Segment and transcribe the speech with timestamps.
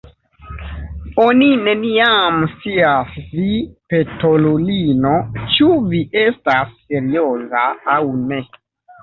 [1.23, 3.45] Oni neniam scias, vi
[3.95, 5.13] petolulino,
[5.57, 7.65] ĉu vi estas serioza
[7.99, 8.43] aŭ ne.